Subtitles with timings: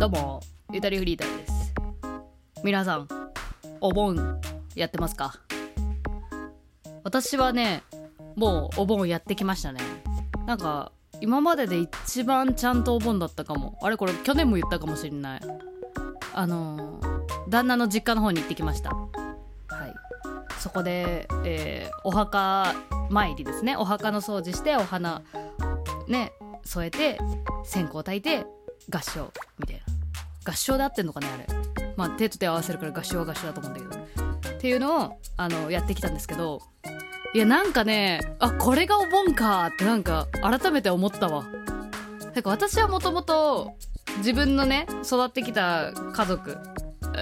[0.00, 0.40] どうも
[0.72, 1.74] ゆたりフリーターです。
[2.64, 3.08] 皆さん
[3.82, 4.40] お盆
[4.74, 5.34] やってますか？
[7.04, 7.82] 私はね
[8.34, 9.82] もうお盆やってきましたね。
[10.46, 10.90] なんか
[11.20, 13.78] 今までで一番ちゃんとお盆だったかも。
[13.82, 15.40] あれこれ去年も言ったかもしれない。
[16.32, 16.98] あの
[17.50, 18.94] 旦那の実家の方に行ってきました。
[18.94, 19.06] は
[19.86, 19.94] い。
[20.58, 22.74] そこで、えーお墓
[23.10, 23.76] 参りですね。
[23.76, 25.20] お墓の掃除してお花
[26.08, 26.32] ね
[26.64, 27.18] 添えて
[27.64, 28.46] 線香焚いて
[28.88, 29.79] 合唱みたいな。
[30.44, 31.46] 合唱で合ってんのかねあれ。
[31.96, 34.00] まあ手と手合わせるから合唱は合唱だと思うんだけど。
[34.50, 36.60] っていうのをあのやってきたんですけど
[37.32, 41.46] いやなんかねあこれがお盆かってなんか改めて思ったわ。
[42.34, 43.72] てか私はもともと
[44.18, 46.58] 自分のね育ってきた家族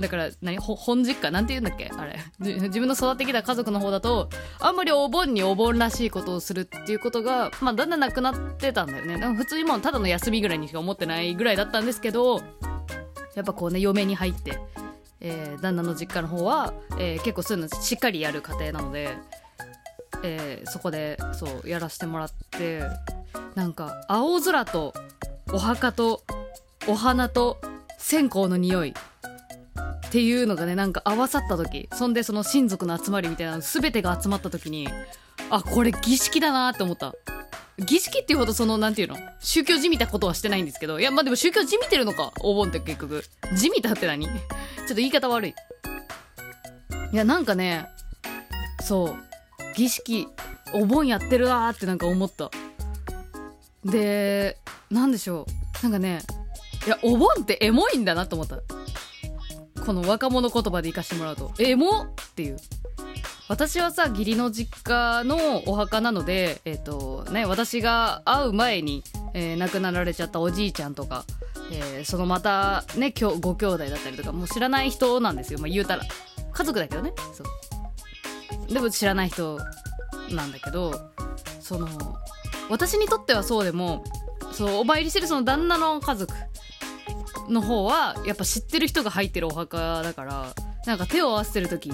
[0.00, 2.18] だから何本実家なんて言うんだっけあれ。
[2.38, 4.28] 自分の育ってきた家族の方だと
[4.60, 9.18] あんまりお盆にお盆らしいことをするっていうことが、まあ、だんだんなくなってたんだよね。
[9.18, 12.42] でも普通にもうただの休みぐらいにしか思ってないぐらいだったんですけど
[13.34, 14.58] やっぱこうね嫁に入って、
[15.20, 19.16] えー旦那の実家の方は、えー結構そういうのしっかりやる家庭なので、
[20.22, 22.82] えーそこでそうやらせてもらって
[23.54, 24.94] なんか青空と
[25.52, 26.22] お墓と
[26.88, 27.60] お花と
[27.98, 34.88] 線香の匂いっていうのがねなんか合わさった時そんでその親族の集まりみたいなの全てが集まった時に
[35.50, 37.14] あこれ儀式だなって思った。
[37.78, 39.16] 儀式っていうほどそのなんていうの？
[39.40, 41.00] 宗教じみたことはしてないんですけど。
[41.00, 43.24] いやまあでも宗教じみてるのかお盆って結局。
[43.56, 44.26] じみたって何？
[44.26, 45.54] ちょっと言い方悪い。
[47.12, 47.86] いやなんかね
[48.82, 49.14] そう。
[49.76, 50.28] 儀式
[50.72, 52.50] お盆やってるなーってなんか思った。
[53.84, 54.56] で
[54.90, 55.46] なんでしょ
[55.80, 55.82] う？
[55.82, 56.20] なんかね
[56.86, 58.60] いやお盆ってエモいんだなと思った。
[59.84, 61.52] この若者言葉で生かしてもらうと。
[61.58, 62.56] エモっていう。
[63.48, 69.02] 私はさ義理の実家のお墓なのでえっ、とね私が会う前に、
[69.34, 71.24] えー亡くなられちゃったおじいちゃんとか、
[71.70, 76.04] えーそのまたねきょご兄弟だったりとかもう知らない人なんですよ、まあ、言うたら
[76.52, 77.12] 家族だけどね。
[77.34, 78.72] そう。
[78.72, 79.58] でも知らない人
[80.30, 81.10] なんだけど
[81.60, 81.88] その
[82.70, 84.04] 私にとってはそうでも
[84.52, 86.32] そうお参りしてるその旦那の家族
[87.48, 90.54] の方はやっぱ知ってる人が入ってるお墓だから
[90.86, 91.90] なんか手を合わせてる時、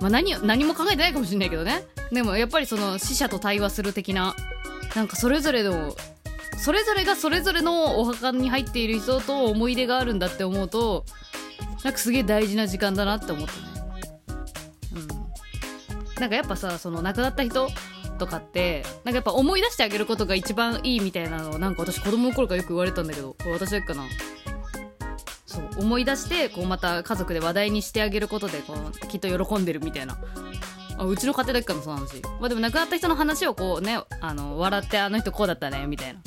[0.00, 1.84] まあ、何何も考えてないかもしれないけどね。
[2.12, 4.34] でもやっぱりその死者と対話する的な。
[4.94, 5.96] なんかそれぞれの
[6.58, 11.04] それぞれがそれぞれのお墓に入っている人と思い出があるんだって思うと
[11.82, 13.60] なんかすげえ大事な時間だなって思ったね。
[14.94, 15.08] うん。
[16.20, 17.68] なんかやっぱさその亡くなった人
[18.18, 24.04] とかってなんかやっぱ思い出してあげることが一番いいみたいなのをなんか私子供の頃からよく言われたんだけどこれ私だけかな？
[25.52, 30.18] そう思い出してこうまた家族で話題にしてあげることでこうきっと喜んでるみたいな。
[30.98, 36.20] あうちの家庭だけかなその話まあでも亡くなった人の話をこうねあの笑ってあの人こうだったねみたいな。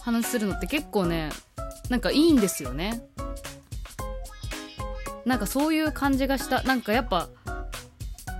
[0.00, 1.30] 話するのって結構ね
[1.88, 3.02] なんかいいんですよね。
[5.24, 6.62] なんかそういう感じがした。
[6.62, 7.28] なんかやっぱ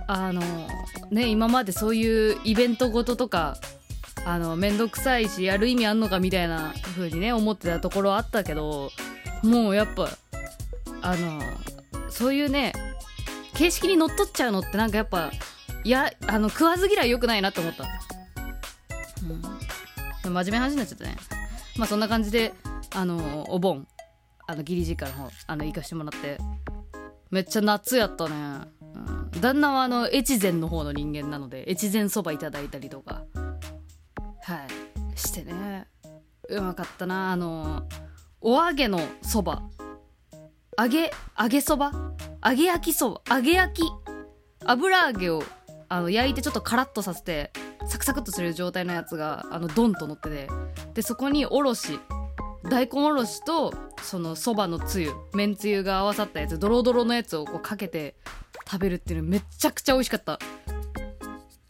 [0.07, 0.41] あの
[1.11, 3.57] ね今までそういうイベントごととか
[4.25, 8.91] あの面倒くさいしやる意味あんのかみたいな風にね思ってたところあったけど
[9.43, 10.09] もうやっぱ
[11.01, 11.41] あの
[12.09, 12.73] そういうね
[13.53, 15.31] 形式にのっとっちゃうのってなんかやっぱ
[15.83, 17.87] いやあの食わず嫌い良くないなって思った、う
[19.33, 21.15] ん、でも真面目な話になっちゃったね。
[21.77, 22.53] まあそんな感じで
[22.93, 23.87] あのお盆
[24.47, 26.37] あの義理実家の方あの行かしてもらって
[27.29, 28.35] めっちゃ夏やったね、
[29.33, 33.23] うん、旦那はあの越前の方の人間なので越前そばいただいたりとか
[34.43, 34.65] は
[35.15, 35.17] い。
[35.17, 35.87] してね。
[36.49, 37.83] うまかったなあの
[38.43, 39.61] お揚げのそば。
[40.79, 41.91] 揚げ揚げそば？
[42.43, 43.35] 揚げ焼きそば？
[43.35, 43.85] 揚げ焼き？
[44.65, 45.43] 油揚げを
[45.89, 47.51] あの焼いてちょっとカラッとさせて
[47.87, 50.47] サクサクっとする状態のやつがあのドンと乗ってて。
[50.95, 51.99] でそこにおろし
[52.63, 58.15] 大根おろしとそのそばのつゆめんつゆが合わさったやつドロドロのやつをこうかけて
[58.69, 60.39] 食べるっていうのめっちゃくちゃ美味しかった。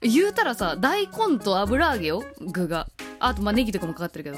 [0.01, 2.87] 言うたらさ大根と油揚げよ具が。
[3.19, 4.37] あとまあネギとかもかかってるけど。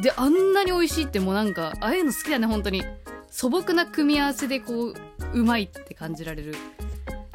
[0.00, 2.82] であんなに美味しいってもうなんかああいうの好きだね本当に。
[3.30, 4.94] 素朴な組み合わせでこう
[5.34, 6.54] うまいって感じられる。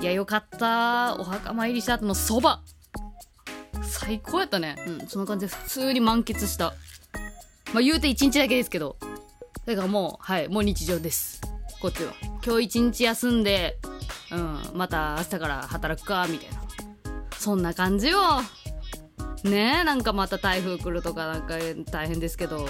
[0.02, 1.16] いやよかった。
[1.20, 2.62] お墓参りした後のそば。
[3.84, 4.76] 最高やったね。
[4.88, 6.74] うんそんな感じで普通に満喫した。
[7.74, 8.98] まあ言うて1日だけですけど。
[9.66, 11.42] だからもうはいもう日常です。
[11.82, 12.14] こっちは。
[12.46, 13.78] 今日一日休んで
[14.32, 16.64] うんまた明日から働くかみたいな。
[17.38, 18.20] そんな感じよ。
[19.44, 19.80] ね。
[19.81, 21.56] えなんかまた台風来るとかなんか
[21.92, 22.63] 大変ですけど。
[22.63, 22.69] はい。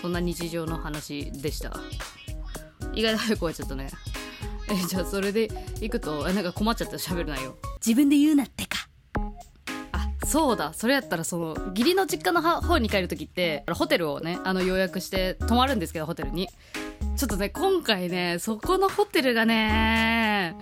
[0.00, 1.76] そんな日常の話でした。
[2.94, 3.90] 意外と早く終わっちゃったね。
[4.70, 5.48] えじゃあそれで
[5.80, 8.88] いくとえなんか困っちゃったら喋るなよ自分で言うなってか。
[9.92, 10.72] あそうだ。
[10.74, 16.48] それやったらその義理の実家の方に帰る時ってホテルをねあの予約して泊まるんですけどホテルに。
[17.16, 20.56] ちょっとね今回ねそこのホテルがね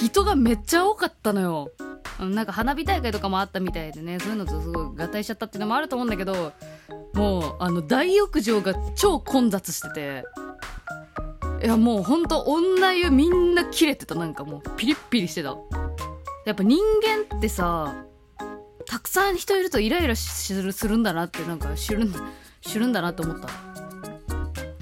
[0.00, 1.70] 人がめっちゃ多かったのよ
[2.18, 6.52] なんか花火大会とかもあったみたいでねそういうのとすごい合体しちゃったっていうのもあると思うんだけど
[7.14, 10.24] もうあの大浴場が超混雑してて
[11.62, 15.56] いやもうほんと女湯みんな切れてたなんかもうピリッピリしてた。
[16.44, 18.04] やっぱ人間ってさ
[18.86, 20.52] たくさん人いるとイライラす
[20.86, 22.20] るんだなってなんか知るんだ
[22.60, 23.48] 知るんだなって思った。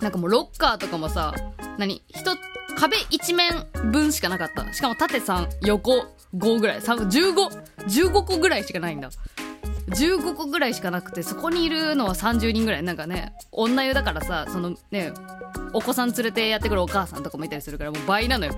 [0.02, 1.34] なんかもうロッカーとかもさ
[1.78, 2.36] 何人
[2.76, 4.70] 壁一面分しかなかった。
[4.74, 6.04] しかも縦3横
[6.36, 6.80] 5ぐらい。
[6.80, 9.10] 1515個ぐらいしかないんだ。
[9.88, 12.82] 15個ぐらいしかなくてそこにいるのは30人ぐらい。
[12.82, 15.12] なんかね女湯だからさそのね
[15.72, 18.54] お子さん連れてやってくるお母さんとかもいたりするからもう倍なのよ。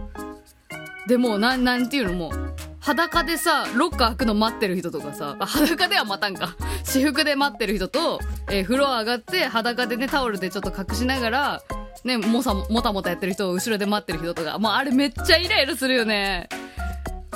[1.06, 2.14] でもななんていうの？
[2.14, 6.56] もう裸でさロッカー開くの待ってる人とかさ裸では待たんか。
[6.84, 11.62] 私服で待ってる人と、えー、風呂上がって裸でねタオルでちょっと隠しながら
[12.04, 16.48] ねもさもたもたやってる人を後ろで待ってる人とかもうあれめっちゃイライラするよね。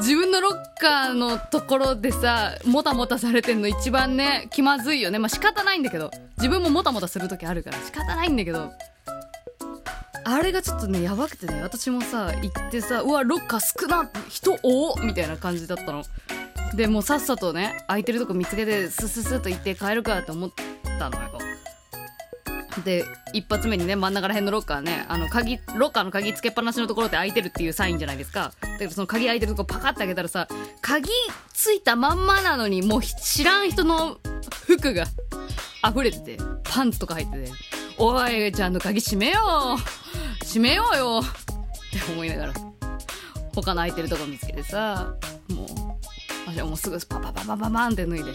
[0.00, 5.18] 自分のロッカーのところでさもたもたされてんの一番ね気まずいよね。
[5.18, 6.10] まあ仕方ないんだけど。
[6.38, 7.78] 自分ももたもたする時あるから。
[7.78, 8.72] 仕方ないんだけど。
[10.24, 11.60] あれがちょっとねやばくてね。
[11.62, 16.02] 私もさ行ってさうわロッカー少な人多みたいな感じだったの。
[16.74, 20.50] でもうさっさとね空いてるとこ見つけてスススッと行って帰るかって思っ
[20.98, 21.39] たのよ。
[22.84, 28.52] で一発目にね真ん中ら辺のロッカーねあの鍵ロッカーの鍵つけっぱなしのところって開いてるっていうサインじゃないですか。
[28.60, 30.48] だけどその鍵開いてるとこパカッて開けたらさ
[30.80, 31.10] 鍵
[31.52, 34.18] ついたまんまなのにもう知らん人の
[34.66, 35.06] 服が
[35.88, 37.52] 溢れててパンツとか入ってて
[37.98, 39.40] 「おいちゃんと鍵閉めよ
[39.76, 40.00] う。
[40.44, 42.52] 閉めようよ」って思いながら
[43.54, 45.14] 他の空いてるとこ見つけてさ
[45.48, 45.66] もう
[46.46, 48.32] 私はもうすぐパパパパパパンって脱いで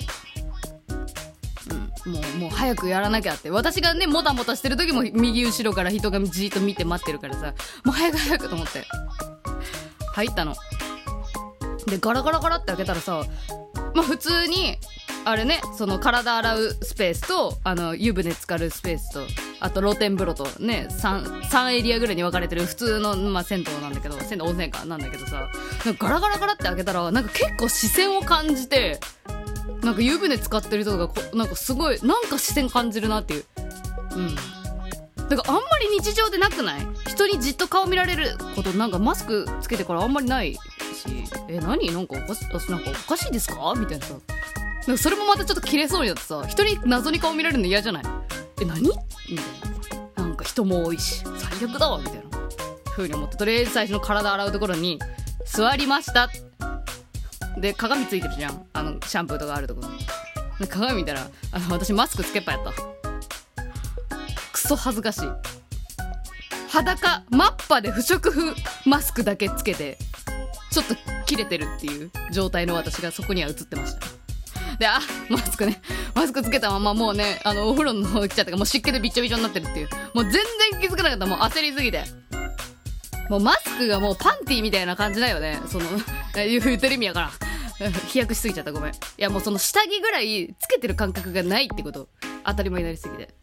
[2.05, 3.49] もうもう早くやらなきゃって。
[3.49, 7.53] 私がねもたもたしてる時も右後ろから人がじっと見て待ってるからさ。
[7.83, 8.83] もう早く早くと思って。
[10.13, 10.55] 入ったの。
[11.87, 13.23] でガラガラガラって開けたらさ
[13.93, 14.77] まあ普通に
[15.23, 19.21] あれねその体洗うスペースとあの湯船浸かるスペースと
[19.59, 25.49] あと露天風呂とね 3, 3エリアぐらいに分かれてる普通の、まあ、銭湯なんだけど銭湯温泉かなんだけどさ
[25.97, 28.99] ガラガラガラって開けたらなんか結構視線を感じて
[29.85, 33.45] なんか湯船使ってる人がこなんかすごいなんか視線感じるなっていう。
[34.15, 34.35] うん。
[35.29, 36.87] だからあんまり日常でなくない？
[37.07, 40.59] 人にじっと顔見られることなんかマスクつけてからあんまりないし。
[41.47, 41.91] え何？
[41.93, 42.41] なんかおかし
[42.71, 43.73] なんかおかしいですか？
[43.77, 44.15] みたいなさ。
[44.87, 46.43] なんかそれもまたちょっと切れそうになってさ。
[46.47, 48.03] 人に謎に顔見られるの嫌じゃない？
[48.61, 48.81] え何？
[48.81, 48.95] みたい
[50.17, 50.23] な。
[50.23, 51.23] なんか人も多いし。
[51.23, 52.21] 最悪だわみたいな
[52.91, 53.37] ふうに思って。
[53.37, 54.99] とりあえず最初の体洗うところに
[55.45, 56.25] 座りました。
[56.25, 56.44] って
[57.57, 58.65] で鏡ついてるじゃん。
[58.73, 62.71] あのシャンプーとかあるところ鏡見たらあの私マスクつけっぱやった。
[64.51, 65.29] クソ恥ずかしい。
[66.69, 68.55] 裸マッパで不織布
[68.89, 69.97] マスクだけつけて
[70.71, 74.05] ちょっと切れてるっていう状態の私がそこには映ってました。
[74.77, 74.99] であ
[75.29, 75.81] マスクね。
[76.13, 79.89] マスクつけたままもうねあのお風呂の方来ちゃったからもう湿気でびちょびちょになってるっていう。
[80.13, 81.25] もう全然気づかなかった。
[81.25, 82.03] もう焦りすぎて。
[83.29, 85.59] もうマスクがもうパンティーみたいな感じだよね。
[85.67, 85.85] その
[86.35, 87.31] 言ってる意味やから。
[88.07, 88.71] 飛躍しすぎちゃった。
[88.71, 88.91] ごめん。
[88.91, 92.09] いやもうその下着ぐらいつけてる感覚がないってこと。
[92.45, 93.33] 当たり前になりすぎて。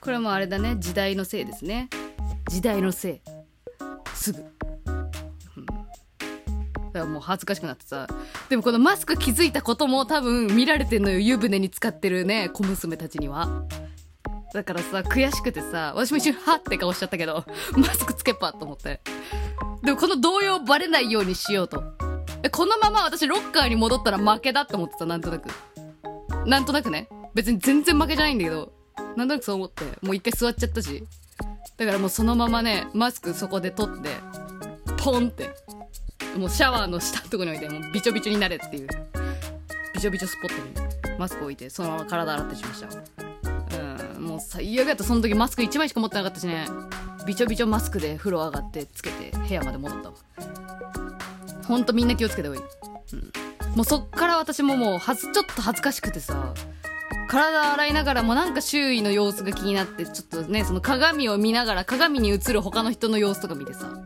[0.00, 0.76] これはもうあれだね。
[0.78, 1.88] 時代のせいですね。
[2.48, 3.20] 時代のせい。
[4.14, 4.40] すぐ、う
[5.60, 5.72] ん、だ
[6.92, 8.06] からもう恥ずかしくなってさ。
[8.48, 11.18] でもこのマスク気づいたことも多分見られてんのよ。
[11.18, 12.50] 湯船に使ってるね。
[12.50, 13.64] 小娘たちには。
[14.52, 17.44] だからさ悔しくてさ私も一瞬はって顔しちゃったけど
[17.76, 19.00] マスクつけっぱと思って。
[19.82, 21.95] でもこの動揺バレないようにしようと。
[22.50, 25.48] このまま私ロッカーに戻ったら負けだって思ってたなんとなく。
[26.46, 27.08] なんとなくね。
[27.34, 28.72] 別に全然負けじゃないんだけど。
[29.16, 29.84] なんとなくそう思って。
[30.02, 31.04] もう一回座っちゃったし。
[31.76, 34.10] だからもうそのままねマスクそこで取って
[34.96, 35.50] ポンって。
[36.36, 38.88] もうシャワーの下のとこに置いてもうびちょびちょになれっていう。
[39.94, 42.88] びちょびちょスポットにマスク置いてそのまま体洗ってしました。
[44.16, 44.22] うん。
[44.22, 46.66] もう最悪やったその時マスク1枚しか持ってなかったしね。
[47.26, 50.14] びちょびちょマスクで風呂上がってつけて部屋まで戻ったわ。
[51.66, 52.66] ほんとみんな気をつけた方がいい、
[53.12, 56.54] うん、もうそっから私ももうはずちょっと恥ずかしくてさ。
[57.28, 64.00] 体洗いながらもなんか周囲の様子が気になってちょっとねその鏡を見ながら鏡に映る他の人の様子とか見てさ。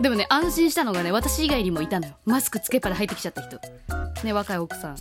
[0.00, 2.14] でもね安心したのがね私以外にもいたのよ。
[2.24, 3.60] マスクつけっぱで入ってきちゃった人。
[4.24, 4.96] ね若い奥さん。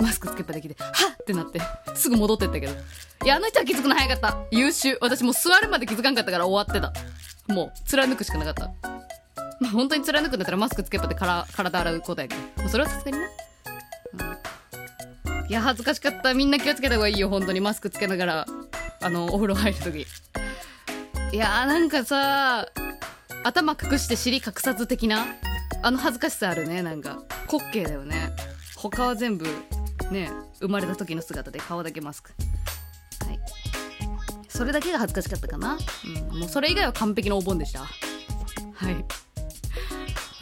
[0.00, 1.60] マスクつけっぱできてはっってなって
[1.94, 2.72] すぐ戻ってったけど。
[3.24, 4.38] いやあの人は気づくの早かった。
[4.52, 4.96] 優秀。
[5.00, 6.92] 私もう座るまで気づかんかったから終わってた。
[7.52, 9.01] もう貫くしかなかった。
[9.62, 13.26] まあ、本当に貫くんだったらマスクつけっぱでから体洗うことやけど、それはさすがにね、
[15.30, 16.34] うん、いや恥ずかしかった。
[16.34, 17.28] みんな気をつけた方がいいよ。
[17.28, 18.46] 本当にマスクつけながら。
[19.04, 20.06] あのお風呂入る時。
[21.32, 22.68] いやーなんかさ
[23.42, 25.26] 頭隠して尻隠さず的な
[25.82, 26.82] あの恥ずかしさあるね。
[26.82, 28.30] なんか滑稽だよね。
[28.76, 29.46] 他は全部
[30.12, 32.30] ね生まれた時の姿で顔だけマスク。
[33.26, 33.40] はい。
[34.48, 35.78] それだけが恥ずかしかったかな、
[36.32, 37.80] うん、もうそれ以外は完璧なお盆でした。
[37.80, 37.86] は
[38.90, 39.04] い。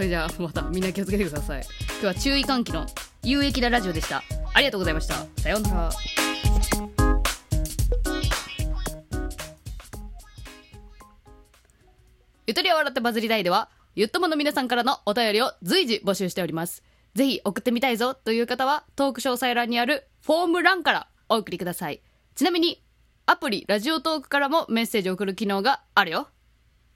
[0.00, 2.86] それじゃあまたみんな気をつけてください今日は注意喚起の
[3.22, 4.22] 有益なラジオでした
[4.54, 5.90] ありがとうございましたさようなら
[12.46, 16.82] ゆとりを笑ってバズりたいでは、ゆっともの皆さんからのお便りを随時募集しております。
[17.14, 22.02] ぜひ送ってみたいぞという方は、トーク詳細欄にあるフォーム欄からお送りください。
[22.34, 22.82] ちなみに、
[23.26, 26.26] アプリラジオトークからもメッセージを送る機能があるよ。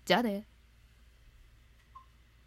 [0.07, 0.49] じゃあね。